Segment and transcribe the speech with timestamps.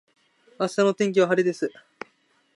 [0.59, 1.71] 明日の天気は晴れです。